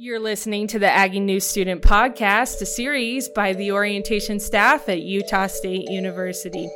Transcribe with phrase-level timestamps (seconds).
[0.00, 5.02] You're listening to the Aggie New Student Podcast, a series by the orientation staff at
[5.02, 6.70] Utah State University.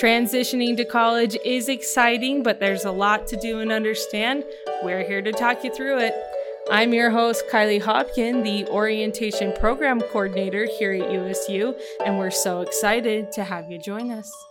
[0.00, 4.44] Transitioning to college is exciting, but there's a lot to do and understand.
[4.84, 6.14] We're here to talk you through it.
[6.70, 11.74] I'm your host, Kylie Hopkin, the Orientation Program Coordinator here at USU,
[12.06, 14.47] and we're so excited to have you join us.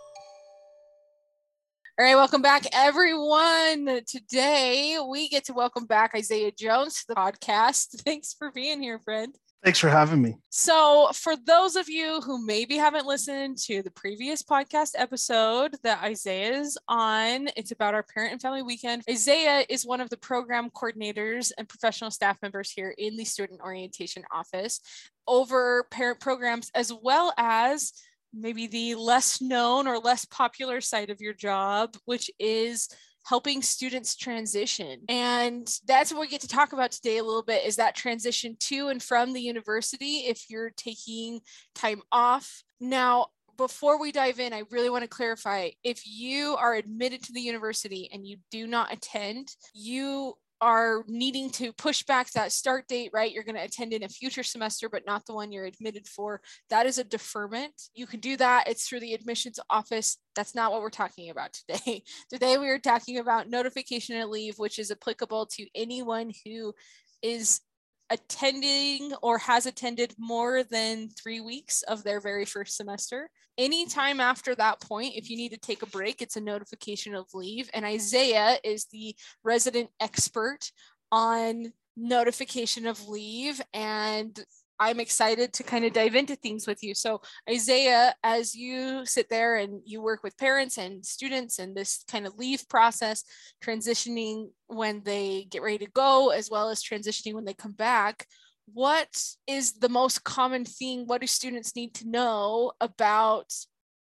[2.00, 4.02] All right, welcome back, everyone.
[4.06, 8.00] Today we get to welcome back Isaiah Jones to the podcast.
[8.06, 9.36] Thanks for being here, friend.
[9.64, 10.38] Thanks for having me.
[10.52, 16.04] So, for those of you who maybe haven't listened to the previous podcast episode that
[16.04, 19.02] Isaiah is on, it's about our parent and family weekend.
[19.10, 23.60] Isaiah is one of the program coordinators and professional staff members here in the student
[23.62, 24.82] orientation office
[25.28, 27.92] over parent programs, as well as
[28.34, 32.90] maybe the less known or less popular side of your job, which is
[33.28, 35.02] helping students transition.
[35.10, 38.56] And that's what we get to talk about today a little bit is that transition
[38.62, 41.42] to and from the university if you're taking
[41.76, 42.64] time off.
[42.80, 47.34] Now, before we dive in, I really want to clarify if you are admitted to
[47.34, 52.88] the university and you do not attend, you are needing to push back that start
[52.88, 53.32] date, right?
[53.32, 56.42] You're going to attend in a future semester, but not the one you're admitted for.
[56.70, 57.74] That is a deferment.
[57.94, 58.68] You can do that.
[58.68, 60.18] It's through the admissions office.
[60.36, 62.04] That's not what we're talking about today.
[62.30, 66.74] today, we are talking about notification of leave, which is applicable to anyone who
[67.22, 67.62] is
[68.10, 73.30] attending or has attended more than three weeks of their very first semester.
[73.58, 77.26] Anytime after that point, if you need to take a break, it's a notification of
[77.34, 77.70] leave.
[77.74, 80.72] And Isaiah is the resident expert
[81.12, 84.40] on notification of leave and
[84.80, 86.94] I'm excited to kind of dive into things with you.
[86.94, 92.04] So, Isaiah, as you sit there and you work with parents and students and this
[92.10, 93.24] kind of leave process,
[93.64, 98.26] transitioning when they get ready to go, as well as transitioning when they come back,
[98.74, 101.06] what is the most common thing?
[101.08, 103.54] What do students need to know about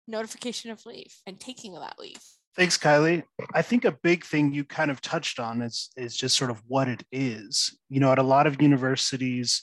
[0.08, 2.22] notification of leave and taking of that leave?
[2.56, 3.24] Thanks, Kylie.
[3.54, 6.62] I think a big thing you kind of touched on is, is just sort of
[6.68, 7.78] what it is.
[7.90, 9.62] You know, at a lot of universities,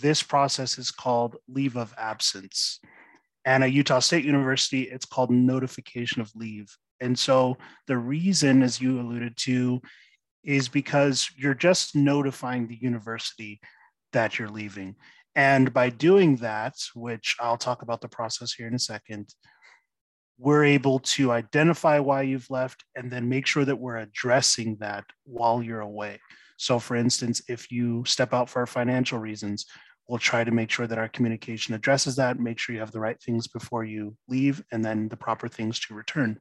[0.00, 2.80] this process is called leave of absence.
[3.44, 6.74] And at Utah State University, it's called notification of leave.
[7.00, 7.56] And so
[7.86, 9.80] the reason, as you alluded to,
[10.44, 13.60] is because you're just notifying the university
[14.12, 14.96] that you're leaving.
[15.34, 19.34] And by doing that, which I'll talk about the process here in a second,
[20.38, 25.04] we're able to identify why you've left and then make sure that we're addressing that
[25.24, 26.20] while you're away.
[26.56, 29.66] So, for instance, if you step out for financial reasons,
[30.08, 33.00] we'll try to make sure that our communication addresses that, make sure you have the
[33.00, 36.38] right things before you leave, and then the proper things to return.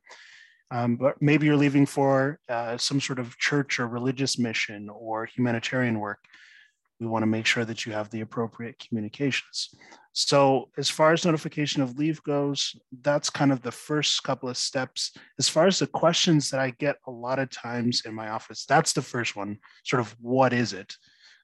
[0.71, 5.25] Um, but maybe you're leaving for uh, some sort of church or religious mission or
[5.25, 6.19] humanitarian work.
[6.99, 9.69] We want to make sure that you have the appropriate communications.
[10.13, 14.57] So, as far as notification of leave goes, that's kind of the first couple of
[14.57, 15.11] steps.
[15.39, 18.65] As far as the questions that I get a lot of times in my office,
[18.65, 20.95] that's the first one sort of what is it?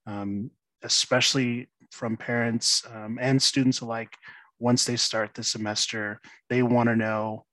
[0.06, 0.52] Um,
[0.84, 4.14] especially from parents um, and students alike
[4.60, 7.46] once they start the semester they want to know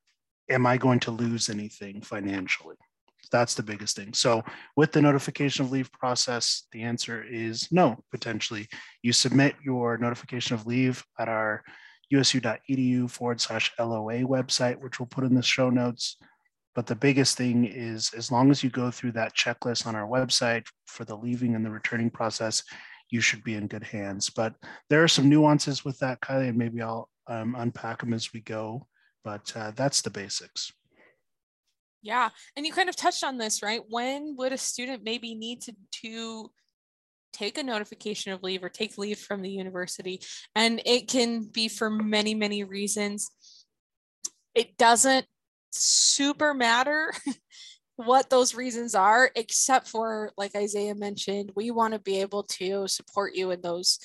[0.51, 2.77] am i going to lose anything financially
[3.31, 4.42] that's the biggest thing so
[4.76, 8.66] with the notification of leave process the answer is no potentially
[9.03, 11.62] you submit your notification of leave at our
[12.10, 16.16] usu.edu forward slash loa website which we'll put in the show notes
[16.75, 20.06] but the biggest thing is as long as you go through that checklist on our
[20.06, 22.62] website for the leaving and the returning process
[23.10, 24.31] you should be in good hands.
[24.31, 24.54] But
[24.91, 28.41] there are some nuances with that, Kylie, and maybe I'll um, unpack them as we
[28.41, 28.86] go.
[29.25, 30.72] But uh, that's the basics.
[32.06, 33.81] Yeah, and you kind of touched on this, right?
[33.89, 36.53] When would a student maybe need to to
[37.33, 40.21] take a notification of leave or take leave from the university?
[40.55, 43.28] And it can be for many, many reasons.
[44.55, 45.27] It doesn't
[45.72, 47.12] super matter
[47.97, 52.87] what those reasons are, except for, like Isaiah mentioned, we want to be able to
[52.87, 53.99] support you in those,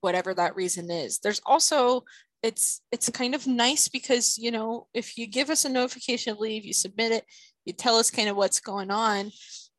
[0.00, 1.18] whatever that reason is.
[1.18, 2.04] There's also,
[2.44, 6.66] it's it's kind of nice because you know if you give us a notification leave,
[6.66, 7.24] you submit it,
[7.64, 9.32] you tell us kind of what's going on.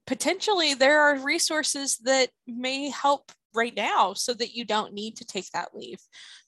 [0.07, 5.25] Potentially, there are resources that may help right now so that you don't need to
[5.25, 5.99] take that leave.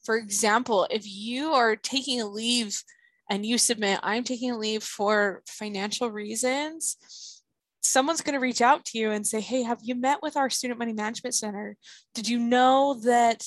[0.04, 2.82] For example, if you are taking a leave
[3.30, 6.98] and you submit, I'm taking a leave for financial reasons,
[7.82, 10.50] someone's going to reach out to you and say, Hey, have you met with our
[10.50, 11.78] Student Money Management Center?
[12.16, 13.44] Did you know that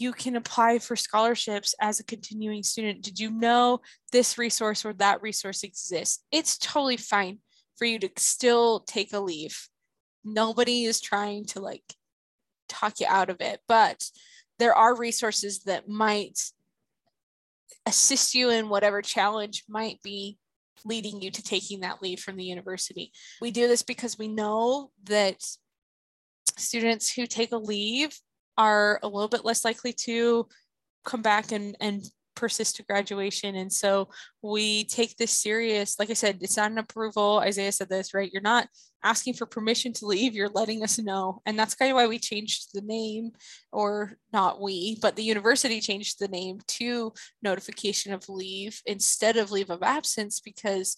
[0.00, 3.02] you can apply for scholarships as a continuing student?
[3.02, 3.80] Did you know
[4.12, 6.24] this resource or that resource exists?
[6.32, 7.38] It's totally fine
[7.76, 9.68] for you to still take a leave.
[10.24, 11.82] Nobody is trying to like
[12.68, 13.60] talk you out of it.
[13.66, 14.04] But
[14.58, 16.38] there are resources that might
[17.86, 20.38] assist you in whatever challenge might be
[20.84, 23.12] leading you to taking that leave from the university.
[23.40, 25.42] We do this because we know that
[26.56, 28.16] students who take a leave
[28.58, 30.46] are a little bit less likely to
[31.04, 32.04] come back and, and
[32.38, 33.56] persist to graduation.
[33.56, 34.08] And so
[34.42, 35.98] we take this serious.
[35.98, 37.40] Like I said, it's not an approval.
[37.40, 38.30] Isaiah said this, right?
[38.32, 38.68] You're not
[39.02, 41.40] asking for permission to leave, you're letting us know.
[41.46, 43.30] And that's kind of why we changed the name,
[43.72, 47.12] or not we, but the university changed the name to
[47.42, 50.96] notification of leave instead of leave of absence because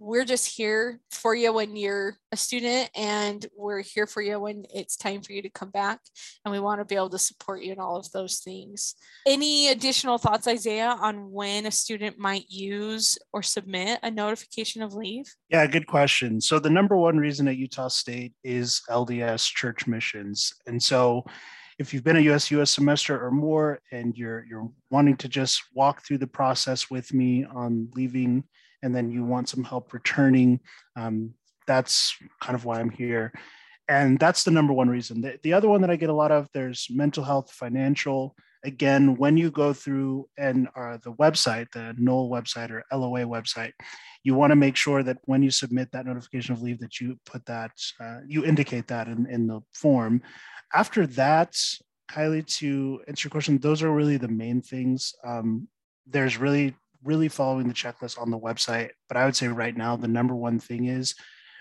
[0.00, 4.64] we're just here for you when you're a student and we're here for you when
[4.74, 6.00] it's time for you to come back
[6.44, 8.94] and we want to be able to support you in all of those things.
[9.26, 14.94] Any additional thoughts isaiah on when a student might use or submit a notification of
[14.94, 15.26] leave?
[15.50, 16.40] Yeah good question.
[16.40, 20.54] So the number one reason at utah state is lds church missions.
[20.66, 21.26] And so
[21.78, 25.62] if you've been a US US semester or more and you're you're wanting to just
[25.74, 28.44] walk through the process with me on leaving
[28.82, 30.60] and then you want some help returning,
[30.96, 31.34] um,
[31.66, 33.32] that's kind of why I'm here.
[33.88, 35.20] And that's the number one reason.
[35.20, 38.36] The, the other one that I get a lot of, there's mental health, financial.
[38.64, 43.72] Again, when you go through and uh, the website, the NOL website or LOA website,
[44.22, 47.18] you want to make sure that when you submit that notification of leave that you
[47.24, 50.22] put that, uh, you indicate that in, in the form.
[50.72, 51.56] After that,
[52.12, 55.14] Kylie, to answer your question, those are really the main things.
[55.24, 55.68] Um,
[56.06, 58.90] there's really really following the checklist on the website.
[59.08, 61.14] But I would say right now, the number one thing is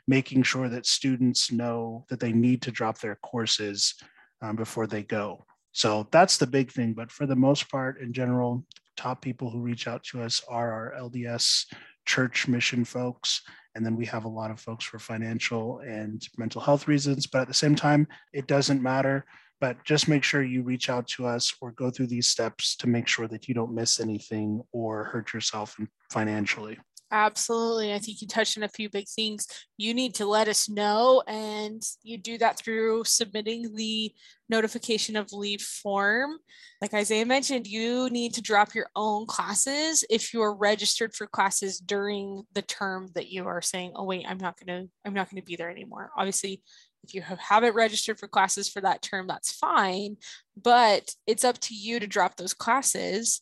[0.07, 3.95] making sure that students know that they need to drop their courses
[4.41, 5.45] um, before they go.
[5.71, 6.93] So that's the big thing.
[6.93, 8.65] But for the most part, in general,
[8.97, 11.65] top people who reach out to us are our LDS
[12.05, 13.41] church mission folks.
[13.75, 17.27] And then we have a lot of folks for financial and mental health reasons.
[17.27, 19.25] But at the same time, it doesn't matter
[19.59, 22.87] but just make sure you reach out to us or go through these steps to
[22.87, 25.77] make sure that you don't miss anything or hurt yourself
[26.11, 26.77] financially.
[27.11, 27.91] Absolutely.
[27.91, 29.47] I think you touched on a few big things.
[29.77, 34.13] You need to let us know, and you do that through submitting the
[34.47, 36.37] notification of leave form.
[36.81, 41.79] Like Isaiah mentioned, you need to drop your own classes if you're registered for classes
[41.79, 45.41] during the term that you are saying, oh wait, I'm not gonna, I'm not gonna
[45.41, 46.11] be there anymore.
[46.15, 46.61] Obviously,
[47.03, 50.17] if you have, haven't registered for classes for that term, that's fine,
[50.61, 53.41] but it's up to you to drop those classes.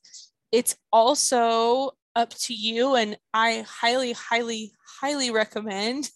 [0.51, 6.09] It's also up to you, and I highly, highly, highly recommend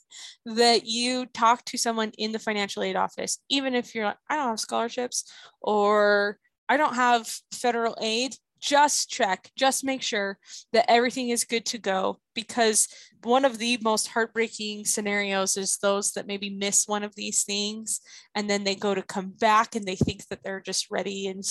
[0.46, 4.36] that you talk to someone in the financial aid office, even if you're like, I
[4.36, 10.38] don't have scholarships or I don't have federal aid just check, just make sure
[10.72, 12.88] that everything is good to go because
[13.24, 18.00] one of the most heartbreaking scenarios is those that maybe miss one of these things
[18.36, 21.44] and then they go to come back and they think that they're just ready and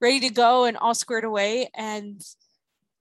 [0.00, 2.22] ready to go and all squared away and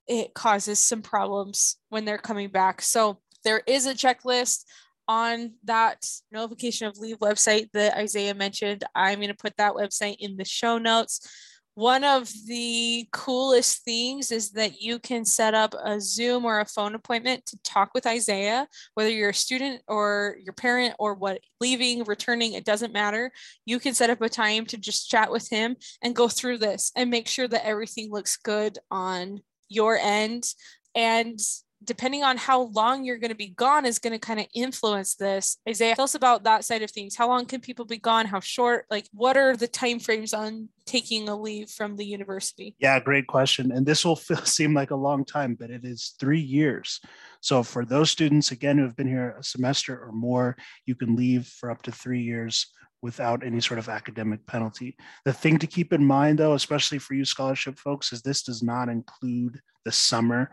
[0.07, 2.81] it causes some problems when they're coming back.
[2.81, 4.65] So there is a checklist
[5.07, 8.83] on that notification of leave website that Isaiah mentioned.
[8.95, 11.50] I'm going to put that website in the show notes
[11.81, 16.65] one of the coolest things is that you can set up a Zoom or a
[16.65, 21.39] phone appointment to talk with Isaiah, whether you're a student or your parent or what
[21.59, 23.31] leaving, returning, it doesn't matter.
[23.65, 26.91] You can set up a time to just chat with him and go through this
[26.95, 30.53] and make sure that everything looks good on your end.
[30.93, 31.39] And
[31.83, 35.15] depending on how long you're going to be gone is going to kind of influence
[35.15, 35.57] this.
[35.67, 37.15] Isaiah tell us about that side of things.
[37.15, 38.25] How long can people be gone?
[38.25, 38.85] How short?
[38.89, 42.75] Like what are the time frames on taking a leave from the university?
[42.79, 43.71] Yeah great question.
[43.71, 46.99] And this will feel, seem like a long time but it is three years.
[47.41, 51.15] So for those students again who have been here a semester or more you can
[51.15, 52.67] leave for up to three years
[53.01, 54.95] without any sort of academic penalty.
[55.25, 58.61] The thing to keep in mind, though, especially for you scholarship folks, is this does
[58.61, 60.51] not include the summer.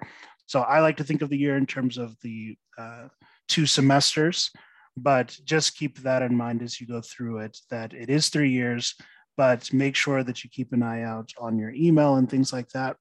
[0.48, 3.08] So I like to think of the year in terms of the uh,
[3.48, 4.50] two semesters,
[4.96, 8.50] but just keep that in mind as you go through it, that it is three
[8.50, 8.94] years,
[9.36, 12.70] but make sure that you keep an eye out on your email and things like
[12.70, 12.96] that.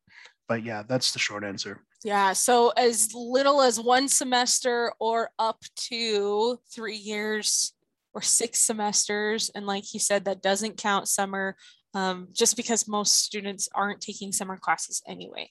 [0.50, 1.82] But yeah, that's the short answer.
[2.04, 2.34] Yeah.
[2.34, 7.74] So as little as one semester or up to three years
[8.14, 9.50] or six semesters.
[9.56, 11.56] And like he said, that doesn't count summer
[11.94, 15.50] um, just because most students aren't taking summer classes anyway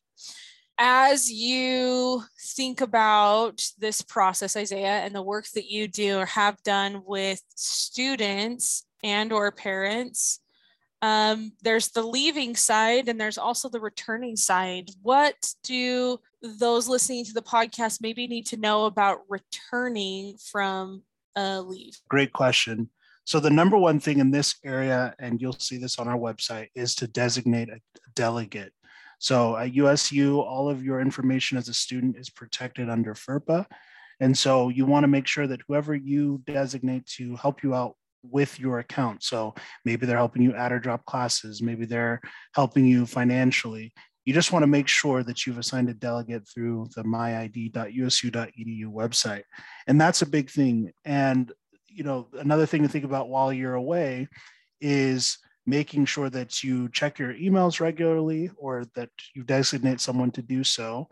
[0.78, 2.22] as you
[2.54, 7.42] think about this process isaiah and the work that you do or have done with
[7.54, 10.40] students and or parents
[11.02, 14.90] um, there's the leaving side and there's also the returning side.
[15.02, 21.02] What do those listening to the podcast maybe need to know about returning from
[21.36, 21.98] a leave?
[22.08, 22.90] Great question.
[23.24, 26.68] So the number one thing in this area, and you'll see this on our website,
[26.74, 27.80] is to designate a
[28.14, 28.72] delegate.
[29.18, 33.66] So at USU, all of your information as a student is protected under FERPA.
[34.20, 37.96] And so you want to make sure that whoever you designate to help you out
[38.22, 39.22] with your account.
[39.22, 39.54] So
[39.84, 42.20] maybe they're helping you add or drop classes, maybe they're
[42.54, 43.92] helping you financially.
[44.24, 49.44] You just want to make sure that you've assigned a delegate through the myid.usu.edu website.
[49.86, 50.92] And that's a big thing.
[51.04, 51.52] And
[51.88, 54.28] you know, another thing to think about while you're away
[54.80, 60.42] is making sure that you check your emails regularly or that you designate someone to
[60.42, 61.08] do so.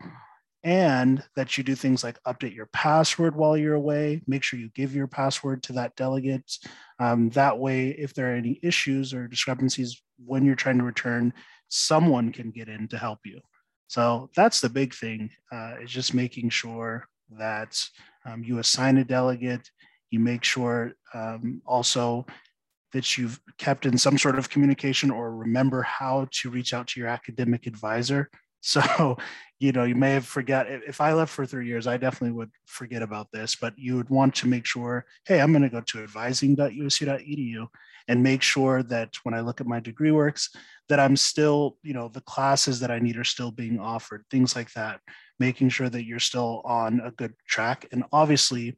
[0.63, 4.23] And that you do things like update your password while you're away.
[4.25, 6.57] Make sure you give your password to that delegate.
[6.97, 11.33] Um, that way if there are any issues or discrepancies when you're trying to return
[11.67, 13.39] someone can get in to help you.
[13.87, 17.07] So that's the big thing uh, is just making sure
[17.37, 17.83] that
[18.25, 19.69] um, you assign a delegate.
[20.09, 22.25] You make sure um, also
[22.95, 26.99] that you've kept in some sort of communication or remember how to reach out to
[26.99, 28.29] your academic advisor.
[28.67, 29.15] So,
[29.59, 30.65] you know, you may have forgot.
[30.67, 34.09] If I left for three years, I definitely would forget about this, but you would
[34.09, 37.67] want to make sure, hey, I'm going to go to advising.usu.edu
[38.07, 40.49] and make sure that when I look at my degree works,
[40.89, 44.55] that I'm still, you know, the classes that I need are still being offered, things
[44.55, 44.99] like that,
[45.37, 47.85] making sure that you're still on a good track.
[47.91, 48.75] And obviously,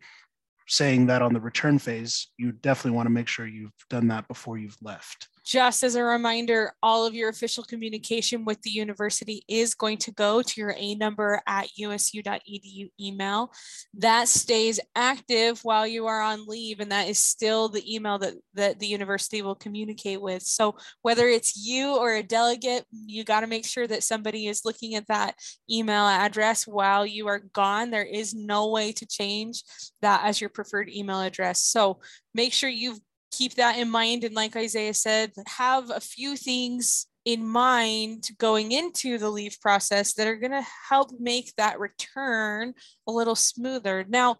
[0.67, 4.27] saying that on the return phase, you definitely want to make sure you've done that
[4.27, 5.27] before you've left.
[5.47, 10.11] Just as a reminder, all of your official communication with the university is going to
[10.11, 13.53] go to your A number at usu.edu email.
[13.93, 18.33] That stays active while you are on leave, and that is still the email that,
[18.55, 20.43] that the university will communicate with.
[20.43, 24.65] So, whether it's you or a delegate, you got to make sure that somebody is
[24.65, 25.35] looking at that
[25.71, 27.89] email address while you are gone.
[27.89, 29.63] There is no way to change
[30.01, 31.61] that as your preferred email address.
[31.61, 32.01] So,
[32.33, 32.99] make sure you've
[33.31, 34.23] keep that in mind.
[34.23, 40.13] And like Isaiah said, have a few things in mind going into the leave process
[40.13, 42.73] that are going to help make that return
[43.05, 44.05] a little smoother.
[44.07, 44.37] Now,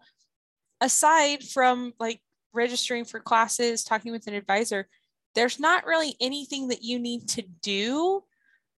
[0.80, 2.20] aside from like
[2.54, 4.88] registering for classes, talking with an advisor,
[5.34, 8.22] there's not really anything that you need to do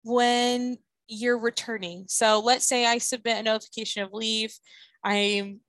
[0.03, 0.77] when
[1.07, 2.05] you're returning.
[2.09, 4.53] So let's say I submit a notification of leave.
[5.05, 5.61] I'm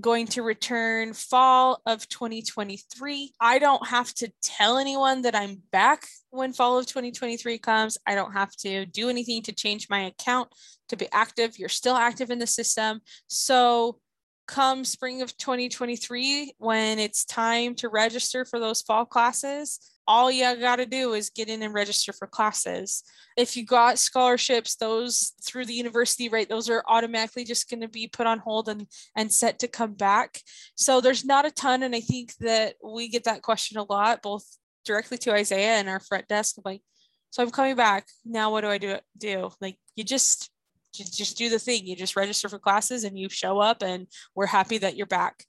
[0.00, 3.32] going to return fall of 2023.
[3.40, 7.96] I don't have to tell anyone that I'm back when fall of 2023 comes.
[8.06, 10.48] I don't have to do anything to change my account
[10.88, 11.58] to be active.
[11.58, 13.00] You're still active in the system.
[13.26, 13.98] So,
[14.46, 20.56] come spring of 2023, when it's time to register for those fall classes, all you
[20.60, 23.02] got to do is get in and register for classes.
[23.36, 27.88] If you got scholarships, those through the university, right, those are automatically just going to
[27.88, 28.86] be put on hold and,
[29.16, 30.40] and set to come back.
[30.76, 31.82] So there's not a ton.
[31.82, 34.44] And I think that we get that question a lot, both
[34.84, 36.56] directly to Isaiah and our front desk.
[36.64, 36.82] Like,
[37.30, 38.06] so I'm coming back.
[38.24, 38.96] Now what do I do?
[39.18, 40.50] Do like you just
[41.04, 41.86] just do the thing.
[41.86, 45.44] You just register for classes and you show up and we're happy that you're back.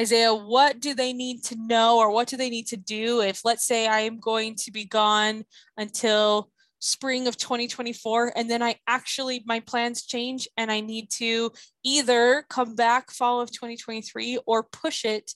[0.00, 3.44] Isaiah, what do they need to know or what do they need to do if,
[3.44, 5.44] let's say, I am going to be gone
[5.76, 11.50] until spring of 2024 and then I actually, my plans change and I need to
[11.84, 15.32] either come back fall of 2023 or push it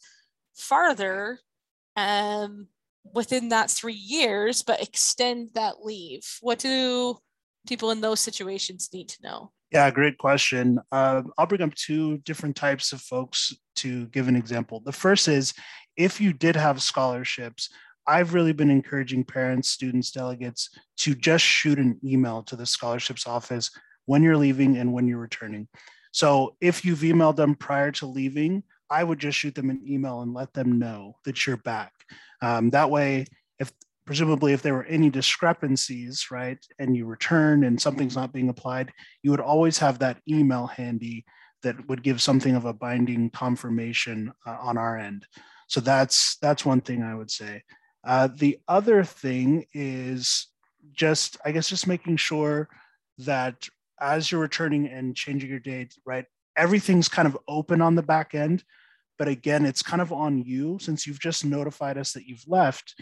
[0.54, 1.40] farther
[1.96, 2.68] um,
[3.14, 6.38] within that three years, but extend that leave?
[6.40, 7.18] What do
[7.66, 9.52] people in those situations need to know?
[9.70, 10.78] Yeah, great question.
[10.90, 14.82] Uh, I'll bring up two different types of folks to give an example.
[14.84, 15.54] The first is
[15.96, 17.70] if you did have scholarships,
[18.06, 23.26] I've really been encouraging parents, students, delegates to just shoot an email to the scholarships
[23.26, 23.70] office
[24.06, 25.68] when you're leaving and when you're returning.
[26.12, 30.20] So if you've emailed them prior to leaving, I would just shoot them an email
[30.20, 31.92] and let them know that you're back.
[32.42, 33.24] Um, that way,
[33.58, 33.72] if
[34.04, 38.92] presumably if there were any discrepancies, right, and you return and something's not being applied,
[39.22, 41.24] you would always have that email handy
[41.62, 45.26] that would give something of a binding confirmation uh, on our end.
[45.68, 47.62] So that's that's one thing I would say.
[48.04, 50.48] Uh, the other thing is
[50.92, 52.68] just, I guess, just making sure
[53.18, 53.68] that
[54.00, 58.34] as you're returning and changing your date, right, everything's kind of open on the back
[58.34, 58.64] end.
[59.18, 62.96] But again, it's kind of on you since you've just notified us that you've left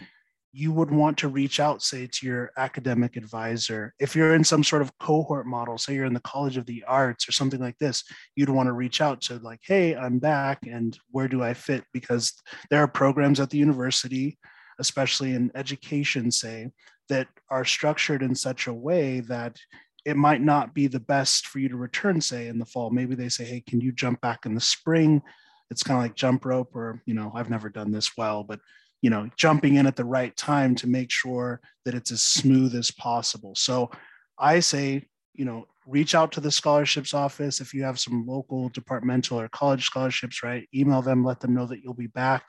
[0.53, 3.93] you would want to reach out, say, to your academic advisor.
[3.99, 6.83] If you're in some sort of cohort model, say you're in the College of the
[6.85, 8.03] Arts or something like this,
[8.35, 11.85] you'd want to reach out to, like, hey, I'm back and where do I fit?
[11.93, 12.33] Because
[12.69, 14.37] there are programs at the university,
[14.77, 16.71] especially in education, say,
[17.07, 19.57] that are structured in such a way that
[20.03, 22.89] it might not be the best for you to return, say, in the fall.
[22.89, 25.21] Maybe they say, hey, can you jump back in the spring?
[25.69, 28.59] It's kind of like jump rope, or, you know, I've never done this well, but
[29.01, 32.75] you know jumping in at the right time to make sure that it's as smooth
[32.75, 33.53] as possible.
[33.55, 33.91] So
[34.39, 37.59] i say you know reach out to the scholarships office.
[37.59, 41.65] If you have some local departmental or college scholarships right email them let them know
[41.67, 42.47] that you'll be back.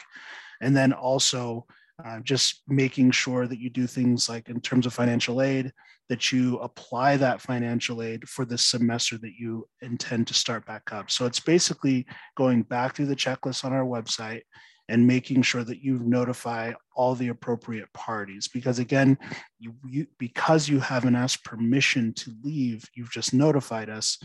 [0.60, 1.66] And then also
[2.04, 5.72] uh, just making sure that you do things like in terms of financial aid
[6.08, 10.92] that you apply that financial aid for the semester that you intend to start back
[10.92, 11.10] up.
[11.10, 12.06] So it's basically
[12.36, 14.42] going back through the checklist on our website
[14.88, 18.48] and making sure that you notify all the appropriate parties.
[18.48, 19.18] Because again
[19.58, 24.18] you, you, because you haven't asked permission to leave you've just notified us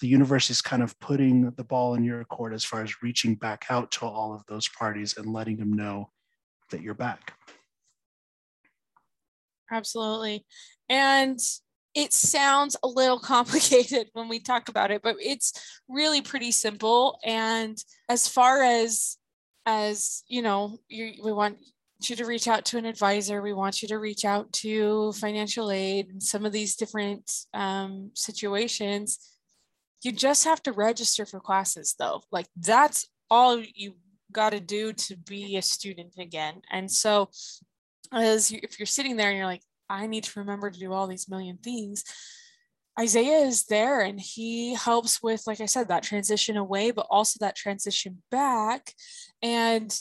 [0.00, 3.34] the university is kind of putting the ball in your court as far as reaching
[3.34, 6.10] back out to all of those parties and letting them know
[6.70, 7.34] that you're back.
[9.70, 10.44] Absolutely.
[10.88, 11.38] And
[11.94, 17.18] it sounds a little complicated when we talk about it but it's really pretty simple.
[17.24, 17.76] And
[18.08, 19.18] as far as
[19.66, 21.58] as you know you, we want
[22.08, 23.42] you to reach out to an advisor.
[23.42, 28.10] We want you to reach out to financial aid and some of these different um,
[28.14, 29.18] situations.
[30.02, 32.22] You just have to register for classes though.
[32.32, 33.96] Like that's all you
[34.32, 36.62] got to do to be a student again.
[36.70, 37.28] And so
[38.12, 40.92] as you, if you're sitting there and you're like i need to remember to do
[40.92, 42.04] all these million things
[42.98, 47.38] Isaiah is there and he helps with, like I said, that transition away, but also
[47.40, 48.92] that transition back.
[49.42, 49.96] And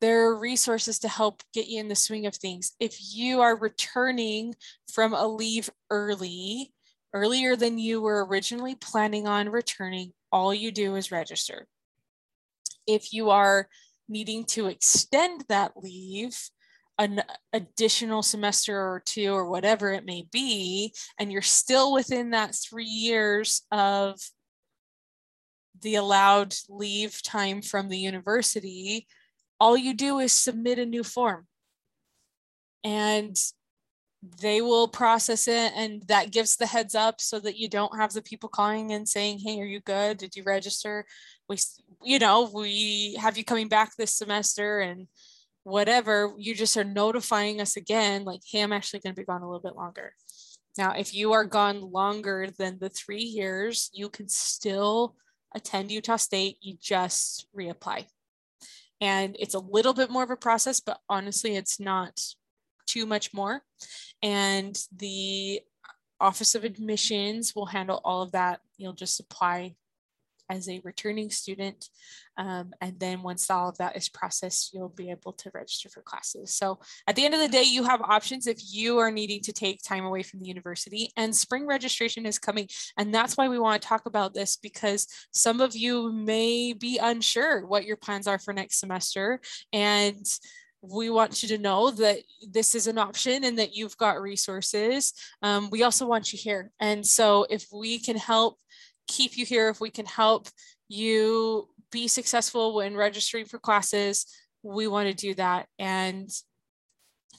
[0.00, 2.72] there are resources to help get you in the swing of things.
[2.80, 4.54] If you are returning
[4.92, 6.72] from a leave early,
[7.14, 11.68] earlier than you were originally planning on returning, all you do is register.
[12.86, 13.68] If you are
[14.08, 16.36] needing to extend that leave,
[16.98, 17.22] an
[17.52, 22.84] additional semester or two or whatever it may be, and you're still within that three
[22.84, 24.20] years of
[25.80, 29.06] the allowed leave time from the university,
[29.58, 31.46] all you do is submit a new form.
[32.84, 33.36] And
[34.40, 38.12] they will process it and that gives the heads up so that you don't have
[38.12, 41.04] the people calling and saying hey are you good did you register
[41.48, 41.56] we
[42.04, 45.08] you know we have you coming back this semester and
[45.64, 49.42] whatever, you just are notifying us again, like, hey, I'm actually going to be gone
[49.42, 50.12] a little bit longer.
[50.78, 55.14] Now, if you are gone longer than the three years, you can still
[55.54, 58.06] attend Utah State, you just reapply.
[59.00, 62.20] And it's a little bit more of a process, but honestly, it's not
[62.86, 63.62] too much more.
[64.22, 65.60] And the
[66.20, 68.60] Office of Admissions will handle all of that.
[68.76, 69.74] You'll just apply
[70.52, 71.88] as a returning student.
[72.36, 76.02] Um, and then once all of that is processed, you'll be able to register for
[76.02, 76.54] classes.
[76.54, 79.52] So at the end of the day, you have options if you are needing to
[79.52, 82.68] take time away from the university and spring registration is coming.
[82.96, 86.98] And that's why we want to talk about this because some of you may be
[86.98, 89.40] unsure what your plans are for next semester.
[89.72, 90.26] And
[90.82, 92.18] we want you to know that
[92.50, 95.14] this is an option and that you've got resources.
[95.40, 96.72] Um, we also want you here.
[96.80, 98.58] And so if we can help
[99.06, 100.48] keep you here, if we can help
[100.88, 104.26] you be successful when registering for classes,
[104.62, 105.66] we want to do that.
[105.78, 106.30] And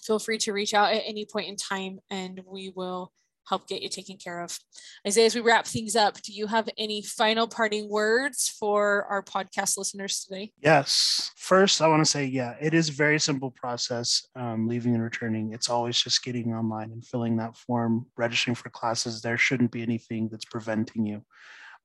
[0.03, 3.11] feel free to reach out at any point in time and we will
[3.47, 4.57] help get you taken care of.
[5.05, 9.21] Isaiah, as we wrap things up, do you have any final parting words for our
[9.21, 10.51] podcast listeners today?
[10.61, 11.31] Yes.
[11.35, 15.03] First, I want to say, yeah, it is a very simple process, um, leaving and
[15.03, 15.53] returning.
[15.53, 19.21] It's always just getting online and filling that form, registering for classes.
[19.21, 21.23] There shouldn't be anything that's preventing you.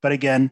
[0.01, 0.51] But again,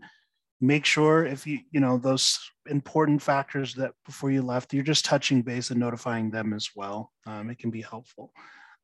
[0.61, 2.38] make sure if you, you know, those
[2.69, 7.12] important factors that before you left, you're just touching base and notifying them as well.
[7.27, 8.33] Um, it can be helpful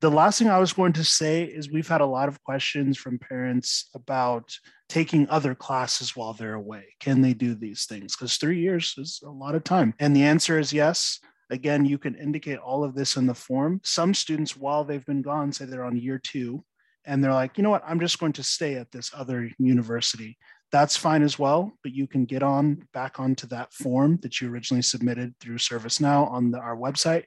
[0.02, 2.98] the last thing I was going to say is we've had a lot of questions
[2.98, 4.52] from parents about
[4.88, 6.96] taking other classes while they're away.
[6.98, 8.16] Can they do these things?
[8.16, 9.94] Because three years is a lot of time.
[10.00, 11.20] And the answer is yes.
[11.50, 13.80] Again, you can indicate all of this in the form.
[13.84, 16.64] Some students, while they've been gone, say they're on year two,
[17.04, 20.36] and they're like, you know what, I'm just going to stay at this other university.
[20.72, 24.50] That's fine as well, but you can get on back onto that form that you
[24.50, 27.24] originally submitted through ServiceNow on the, our website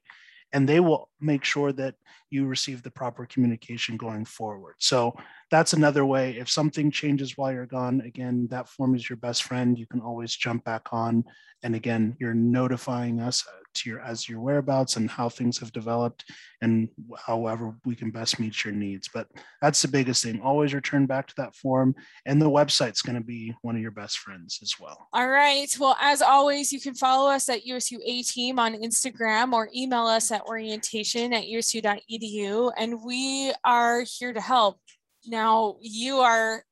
[0.55, 1.95] and they will make sure that
[2.29, 4.75] you receive the proper communication going forward.
[4.79, 5.15] So
[5.51, 6.37] that's another way.
[6.37, 9.77] If something changes while you're gone, again, that form is your best friend.
[9.77, 11.23] You can always jump back on.
[11.63, 15.71] And again, you're notifying us uh, to your as your whereabouts and how things have
[15.71, 16.25] developed
[16.61, 19.09] and however we can best meet your needs.
[19.13, 19.27] But
[19.61, 20.41] that's the biggest thing.
[20.41, 21.95] Always return back to that form.
[22.25, 25.07] And the website's going to be one of your best friends as well.
[25.13, 25.73] All right.
[25.79, 30.05] Well, as always, you can follow us at USU A Team on Instagram or email
[30.05, 32.24] us at orientation at usu.edu.
[32.25, 34.79] You and we are here to help.
[35.27, 36.63] Now, you are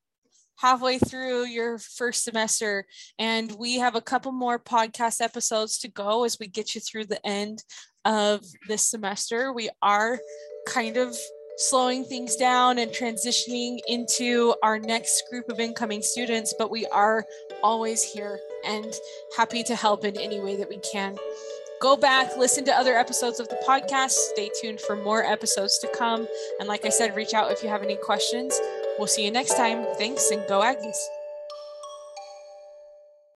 [0.56, 2.86] halfway through your first semester
[3.18, 7.06] and we have a couple more podcast episodes to go as we get you through
[7.06, 7.62] the end
[8.04, 9.52] of this semester.
[9.52, 10.18] We are
[10.68, 11.16] kind of
[11.56, 17.24] slowing things down and transitioning into our next group of incoming students, but we are
[17.62, 18.92] always here and
[19.36, 21.16] happy to help in any way that we can.
[21.80, 24.12] Go back, listen to other episodes of the podcast.
[24.12, 26.26] Stay tuned for more episodes to come.
[26.58, 28.58] And like I said, reach out if you have any questions.
[28.98, 29.84] We'll see you next time.
[29.98, 30.96] Thanks and go Aggies.